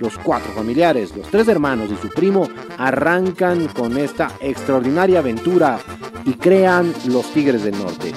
Los 0.00 0.18
cuatro 0.18 0.50
familiares, 0.54 1.16
los 1.16 1.28
tres 1.28 1.46
hermanos 1.46 1.88
y 1.92 1.96
su 2.02 2.08
primo 2.08 2.48
arrancan 2.78 3.68
con 3.68 3.96
esta 3.96 4.32
extraordinaria 4.40 5.20
aventura 5.20 5.78
y 6.24 6.32
crean 6.32 6.92
los 7.06 7.32
Tigres 7.32 7.62
del 7.62 7.78
Norte. 7.78 8.12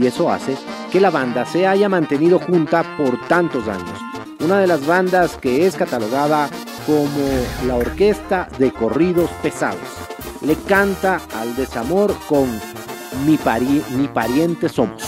Y 0.00 0.06
eso 0.06 0.32
hace 0.32 0.56
que 0.90 1.00
la 1.00 1.10
banda 1.10 1.44
se 1.44 1.66
haya 1.66 1.90
mantenido 1.90 2.38
junta 2.38 2.82
por 2.96 3.20
tantos 3.28 3.68
años. 3.68 4.00
Una 4.42 4.58
de 4.58 4.66
las 4.66 4.86
bandas 4.86 5.36
que 5.36 5.66
es 5.66 5.76
catalogada 5.76 6.48
como 6.86 7.66
la 7.66 7.76
orquesta 7.76 8.48
de 8.58 8.72
corridos 8.72 9.28
pesados. 9.42 9.80
Le 10.40 10.54
canta 10.54 11.20
al 11.34 11.54
desamor 11.56 12.14
con 12.28 12.48
Mi, 13.26 13.38
mi 13.96 14.08
pariente 14.08 14.68
somos. 14.68 15.05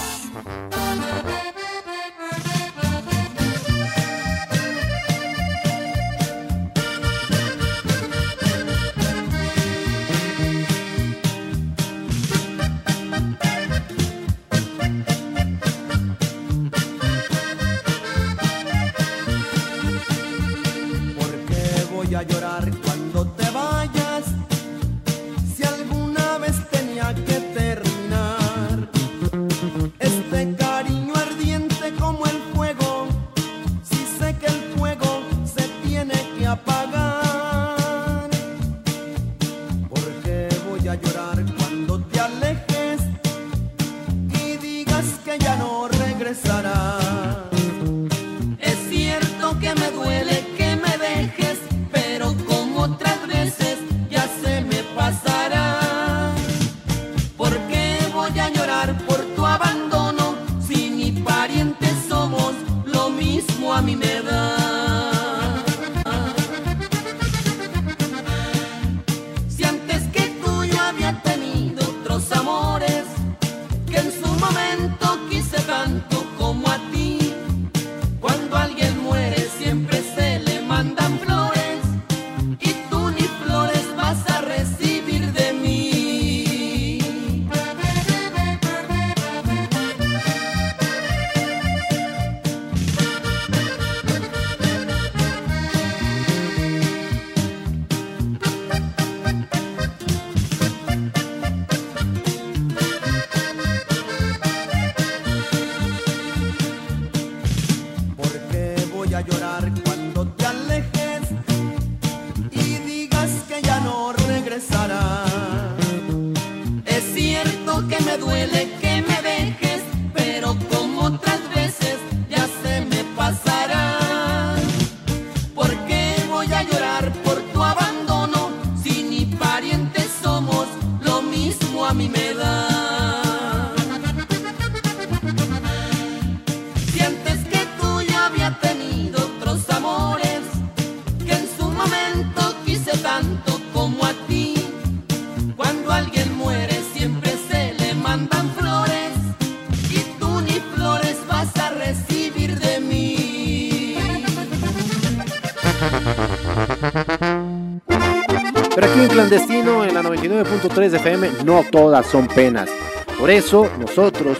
La 160.02 160.11
99.3 160.11 160.94
FM, 160.94 161.28
no 161.44 161.64
todas 161.70 162.06
son 162.06 162.28
penas. 162.28 162.70
Por 163.18 163.30
eso 163.30 163.68
nosotros 163.80 164.38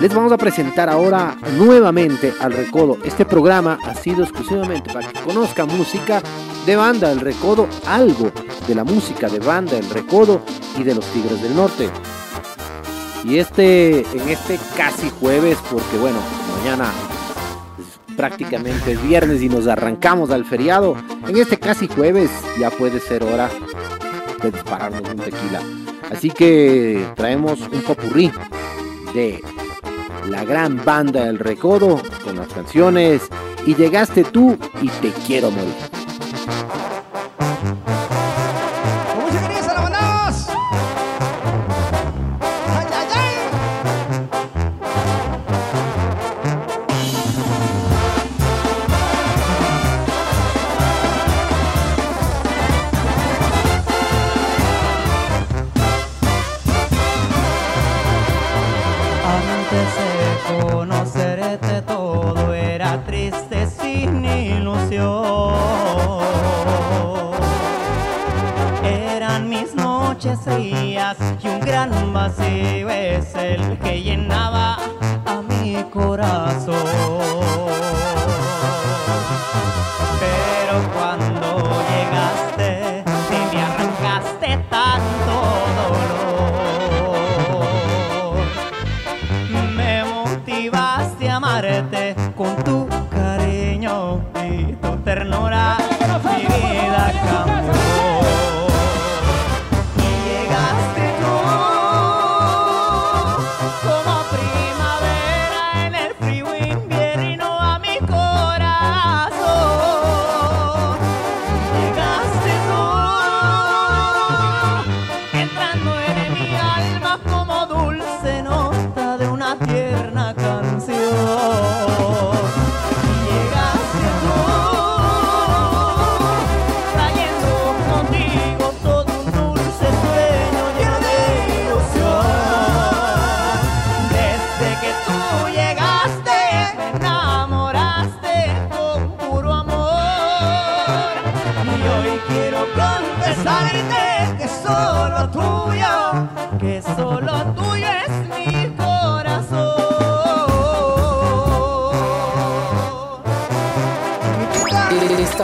les 0.00 0.14
vamos 0.14 0.30
a 0.30 0.36
presentar 0.36 0.88
ahora 0.88 1.36
nuevamente 1.56 2.32
al 2.40 2.52
Recodo. 2.52 2.98
Este 3.04 3.24
programa 3.24 3.78
ha 3.84 3.94
sido 3.94 4.22
exclusivamente 4.22 4.92
para 4.92 5.08
que 5.08 5.20
conozca 5.20 5.64
música 5.64 6.22
de 6.64 6.76
banda 6.76 7.08
del 7.08 7.20
Recodo, 7.20 7.66
algo 7.86 8.30
de 8.68 8.74
la 8.74 8.84
música 8.84 9.28
de 9.28 9.40
banda 9.40 9.72
del 9.72 9.90
Recodo 9.90 10.42
y 10.78 10.84
de 10.84 10.94
los 10.94 11.04
Tigres 11.06 11.42
del 11.42 11.56
Norte. 11.56 11.90
Y 13.24 13.38
este, 13.38 14.00
en 14.00 14.28
este 14.28 14.60
casi 14.76 15.10
jueves, 15.10 15.58
porque 15.70 15.96
bueno, 15.98 16.18
mañana 16.58 16.86
prácticamente 18.16 18.92
es 18.92 19.02
viernes 19.02 19.42
y 19.42 19.48
nos 19.48 19.66
arrancamos 19.66 20.30
al 20.30 20.44
feriado. 20.44 20.94
En 21.26 21.36
este 21.36 21.58
casi 21.58 21.88
jueves 21.88 22.30
ya 22.60 22.70
puede 22.70 23.00
ser 23.00 23.24
hora 23.24 23.50
de 24.42 24.50
dispararnos 24.50 25.02
un 25.08 25.16
tequila. 25.16 25.60
Así 26.10 26.30
que 26.30 27.06
traemos 27.16 27.60
un 27.60 27.82
popurrí 27.82 28.30
de 29.14 29.42
la 30.28 30.44
gran 30.44 30.84
banda 30.84 31.24
del 31.24 31.38
Recodo 31.38 32.00
con 32.24 32.36
las 32.36 32.48
canciones 32.48 33.22
Y 33.66 33.74
llegaste 33.74 34.24
tú 34.24 34.56
y 34.80 34.88
te 34.88 35.10
quiero 35.26 35.50
morir. 35.50 36.01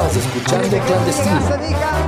Estás 0.09 0.25
escuchando 0.25 0.79
Clandestino. 0.87 2.08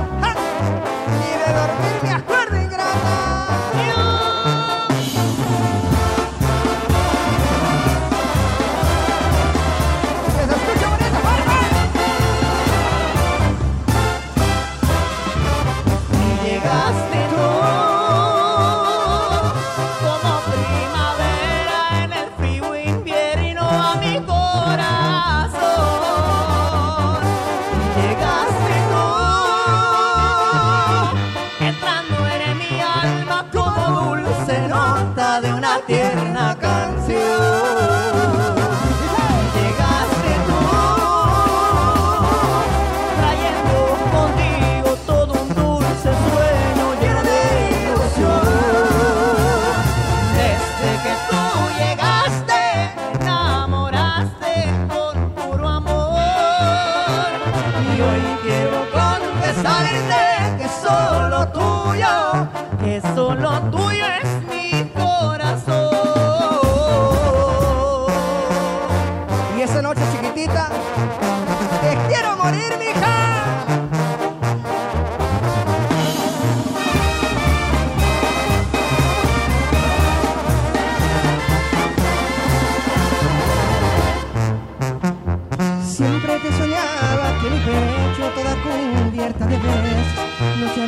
tuyo, 61.47 62.47
que 62.83 63.01
solo 63.15 63.59
tuyo 63.71 64.05
es 64.21 64.50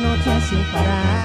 noche 0.00 0.40
sin 0.48 0.62
parar. 0.72 1.24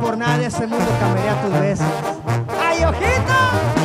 por 0.00 0.16
nada 0.16 0.38
de 0.38 0.46
ese 0.46 0.66
mundo 0.66 0.86
cambiaría 1.00 1.42
tus 1.42 1.60
besos. 1.60 1.86
¡Ay, 2.60 2.84
ojito! 2.84 3.79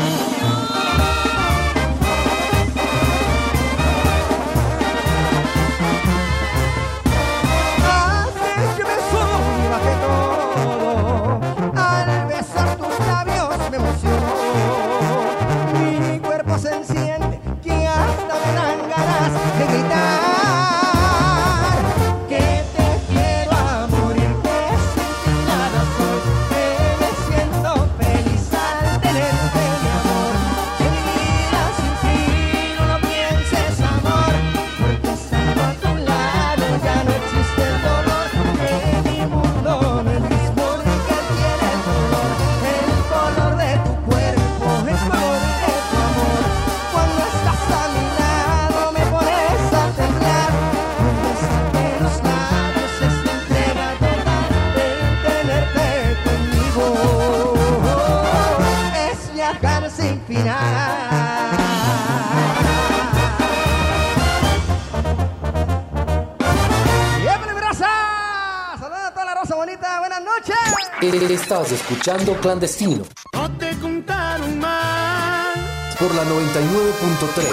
Estás 71.24 71.72
escuchando 71.72 72.34
Clandestino. 72.41 73.03
No 73.34 73.57
te 73.57 73.72
contaron 73.80 74.59
más. 74.59 75.95
Por 75.95 76.13
la 76.13 76.24
99.3. 76.26 77.45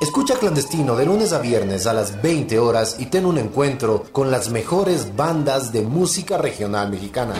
Escucha 0.00 0.38
Clandestino 0.38 0.96
de 0.96 1.04
lunes 1.04 1.34
a 1.34 1.40
viernes 1.40 1.86
a 1.86 1.92
las 1.92 2.22
20 2.22 2.58
horas 2.58 2.96
y 2.98 3.06
ten 3.06 3.26
un 3.26 3.36
encuentro 3.36 4.04
con 4.12 4.30
las 4.30 4.48
mejores 4.48 5.14
bandas 5.14 5.72
de 5.72 5.82
música 5.82 6.38
regional 6.38 6.90
mexicana. 6.90 7.34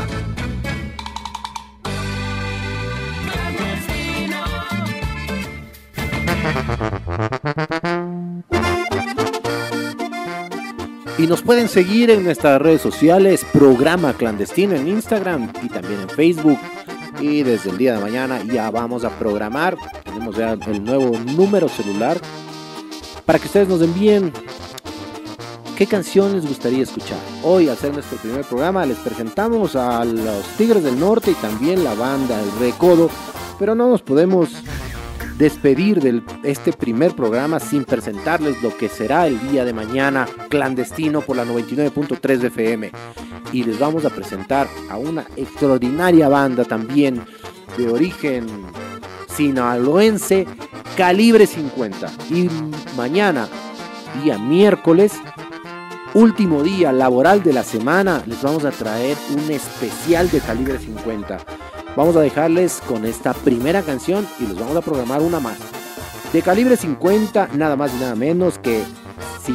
Nos 11.29 11.43
pueden 11.43 11.69
seguir 11.69 12.11
en 12.11 12.23
nuestras 12.23 12.63
redes 12.63 12.81
sociales, 12.81 13.45
programa 13.53 14.13
clandestino 14.13 14.77
en 14.77 14.87
Instagram 14.87 15.53
y 15.61 15.69
también 15.69 16.03
en 16.03 16.09
Facebook. 16.09 16.59
Y 17.19 17.43
desde 17.43 17.71
el 17.71 17.79
día 17.79 17.95
de 17.95 18.01
mañana 18.01 18.45
ya 18.45 18.71
vamos 18.71 19.05
a 19.05 19.11
programar. 19.11 19.77
Tenemos 20.05 20.37
ya 20.37 20.53
el 20.53 20.85
nuevo 20.85 21.19
número 21.19 21.69
celular 21.69 22.17
para 23.25 23.41
que 23.41 23.47
ustedes 23.47 23.67
nos 23.67 23.83
envíen 23.83 24.33
qué 25.77 25.87
canción 25.87 26.33
les 26.33 26.47
gustaría 26.47 26.85
escuchar. 26.85 27.19
Hoy, 27.43 27.69
al 27.69 27.77
ser 27.77 27.93
nuestro 27.93 28.19
primer 28.19 28.45
programa, 28.45 28.87
les 28.87 28.99
presentamos 28.99 29.75
a 29.75 30.05
los 30.05 30.45
Tigres 30.57 30.85
del 30.85 30.99
Norte 30.99 31.33
y 31.33 31.35
también 31.35 31.83
la 31.83 31.95
banda 31.95 32.41
El 32.41 32.53
Recodo. 32.61 33.11
Pero 33.59 33.75
no 33.75 33.91
nos 33.91 34.03
podemos 34.03 34.51
despedir 35.39 36.01
de 36.01 36.23
este 36.45 36.73
primer 36.73 37.15
programa 37.15 37.61
sin 37.61 37.85
presentarles 37.85 38.63
lo 38.63 38.77
que 38.77 38.89
será 38.89 39.27
el 39.27 39.39
día 39.51 39.65
de 39.65 39.73
mañana 39.73 40.27
clandestino 40.49 41.21
por 41.21 41.37
la 41.37 41.45
99.3 41.45 42.39
de 42.39 42.47
FM. 42.49 42.91
Y 43.53 43.65
les 43.65 43.79
vamos 43.79 44.05
a 44.05 44.11
presentar 44.11 44.67
a 44.91 44.97
una 44.97 45.27
extraordinaria 45.37 46.29
banda 46.29 46.65
también 46.65 47.23
de 47.77 47.89
origen 47.89 48.47
sinaloense, 49.35 50.47
Calibre 50.97 51.47
50. 51.47 52.11
Y 52.31 52.49
mañana, 52.97 53.49
día 54.23 54.39
miércoles, 54.39 55.13
último 56.15 56.63
día 56.63 56.93
laboral 56.93 57.43
de 57.43 57.53
la 57.53 57.63
semana, 57.63 58.23
les 58.27 58.41
vamos 58.41 58.65
a 58.65 58.71
traer 58.71 59.17
un 59.31 59.51
especial 59.51 60.31
de 60.31 60.41
Calibre 60.41 60.79
50. 60.79 61.39
Vamos 61.97 62.15
a 62.15 62.21
dejarles 62.21 62.83
con 62.87 63.07
esta 63.07 63.33
primera 63.33 63.81
canción 63.81 64.29
y 64.39 64.47
les 64.47 64.59
vamos 64.59 64.77
a 64.77 64.83
programar 64.83 65.23
una 65.23 65.41
más. 65.41 65.57
De 66.31 66.43
calibre 66.43 66.77
50, 66.77 67.49
nada 67.55 67.75
más 67.75 67.95
y 67.95 67.97
nada 67.97 68.15
menos 68.15 68.59
que 68.59 68.83
si 69.43 69.55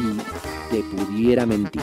te 0.68 0.82
pudiera 0.82 1.46
mentir. 1.46 1.82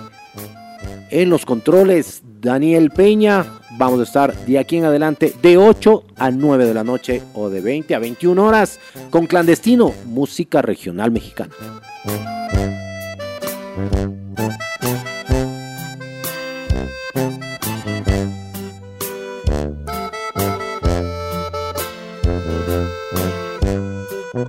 en 1.11 1.29
los 1.29 1.45
controles 1.45 2.23
Daniel 2.41 2.89
Peña. 2.89 3.45
Vamos 3.77 3.99
a 3.99 4.03
estar 4.03 4.35
de 4.45 4.57
aquí 4.57 4.77
en 4.77 4.85
adelante 4.85 5.31
de 5.43 5.57
8 5.57 6.03
a 6.17 6.31
9 6.31 6.65
de 6.65 6.73
la 6.73 6.83
noche 6.83 7.21
o 7.35 7.49
de 7.49 7.61
20 7.61 7.93
a 7.93 7.99
21 7.99 8.43
horas 8.43 8.79
con 9.11 9.27
clandestino, 9.27 9.93
música 10.07 10.63
regional 10.63 11.11
mexicana. 11.11 11.53
Me 24.33 24.39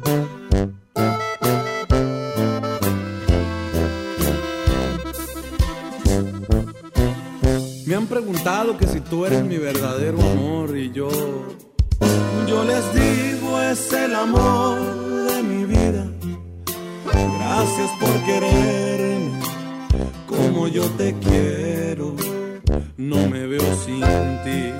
han 7.97 8.07
preguntado 8.07 8.79
que 8.79 8.87
si 8.87 9.01
tú 9.01 9.27
eres 9.27 9.43
mi 9.45 9.59
verdadero 9.59 10.21
amor 10.21 10.77
y 10.77 10.93
yo, 10.93 11.11
yo 12.47 12.63
les 12.63 12.95
digo 12.95 13.61
es 13.61 13.93
el 13.93 14.15
amor 14.15 14.79
de 15.27 15.43
mi 15.43 15.65
vida. 15.65 16.07
Gracias 17.13 17.91
por 17.99 18.23
quererme 18.25 19.41
como 20.29 20.69
yo 20.69 20.89
te 20.91 21.13
quiero. 21.15 22.15
No 22.97 23.17
me 23.29 23.49
veo 23.49 23.77
sin 23.85 24.01
ti 24.45 24.71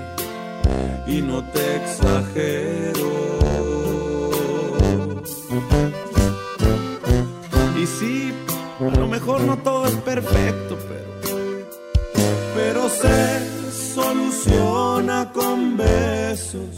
y 1.09 1.23
no 1.23 1.43
te 1.51 1.77
exagero. 1.77 3.42
A 8.81 8.99
lo 8.99 9.07
mejor 9.07 9.41
no 9.43 9.57
todo 9.59 9.87
es 9.87 9.95
perfecto, 9.97 10.77
pero 10.89 11.03
pero 12.55 12.89
se 12.89 13.63
soluciona 13.95 15.31
con 15.33 15.77
besos. 15.77 16.69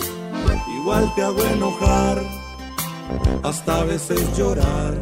Igual 0.81 1.13
te 1.15 1.23
hago 1.23 1.43
enojar, 1.45 2.23
hasta 3.43 3.81
a 3.81 3.85
veces 3.85 4.37
llorar. 4.37 4.95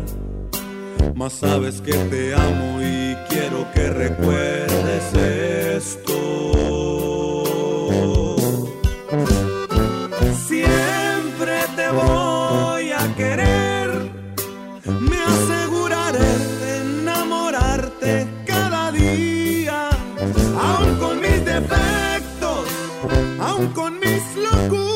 Mas 1.15 1.35
sabes 1.35 1.81
que 1.81 1.93
te 1.93 2.35
amo 2.35 2.81
y 2.81 3.17
quiero 3.29 3.71
que 3.75 3.91
recuerdes 3.91 5.15
esto. 5.15 6.22
Con 23.71 24.01
mis 24.01 24.37
locuras 24.37 24.92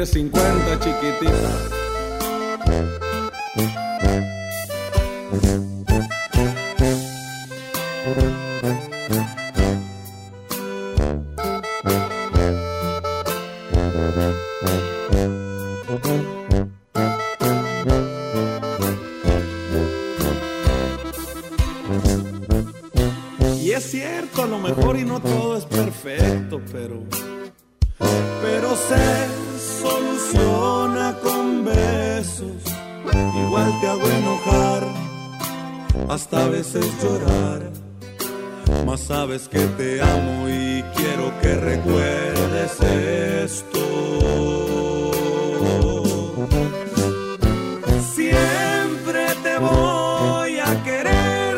Calibre 0.00 0.06
50, 0.06 0.80
chiquitita. 0.80 1.80
A 24.40 24.46
lo 24.46 24.58
mejor 24.58 24.98
y 24.98 25.04
no 25.04 25.20
todo 25.20 25.58
es 25.58 25.66
perfecto, 25.66 26.62
pero 26.72 27.02
pero 28.40 28.74
se 28.74 29.39
Igual 33.44 33.80
te 33.80 33.86
hago 33.88 34.08
enojar, 34.08 34.82
hasta 36.08 36.44
a 36.44 36.48
veces 36.48 36.86
llorar. 37.02 37.70
Mas 38.86 39.00
sabes 39.00 39.48
que 39.48 39.60
te 39.78 40.00
amo 40.00 40.48
y 40.48 40.82
quiero 40.96 41.32
que 41.40 41.54
recuerdes 41.54 42.80
esto. 43.44 43.78
Siempre 48.14 49.26
te 49.42 49.58
voy 49.58 50.58
a 50.58 50.82
querer, 50.84 51.56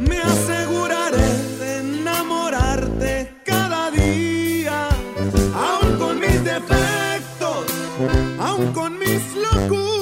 me 0.00 0.18
aseguraré 0.18 1.30
de 1.60 1.78
enamorarte 1.78 3.32
cada 3.44 3.90
día, 3.90 4.88
aun 5.54 5.98
con 5.98 6.20
mis 6.20 6.44
defectos, 6.44 7.64
aun 8.38 8.72
con 8.72 8.98
mis 8.98 9.22
locuras 9.36 10.01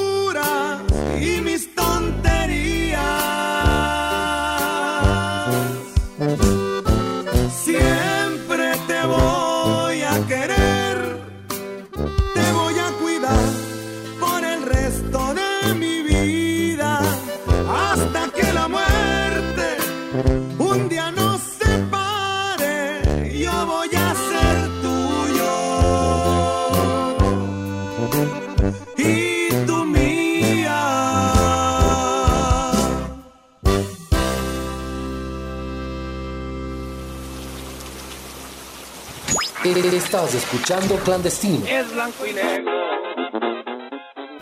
Estás 40.10 40.34
escuchando 40.34 40.96
Clandestino. 41.04 41.64
Es 41.68 41.94
blanco 41.94 42.26
y 42.26 42.32
negro. 42.32 42.72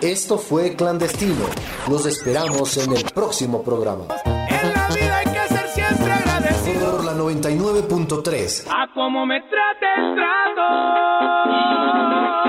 Esto 0.01 0.39
fue 0.39 0.75
Clandestino. 0.75 1.45
Los 1.91 2.07
esperamos 2.07 2.79
en 2.79 2.97
el 2.97 3.05
próximo 3.13 3.63
programa. 3.63 4.05
En 4.25 4.73
la 4.73 4.89
vida 4.89 5.19
hay 5.19 5.27
que 5.27 5.47
ser 5.55 5.69
siempre 5.69 6.11
agradecido. 6.11 6.93
Por 6.93 7.05
la 7.05 7.13
99.3. 7.13 8.65
A 8.67 8.91
como 8.95 9.27
me 9.27 9.43
trate 9.43 9.87
el 9.99 10.15
trato. 10.15 12.48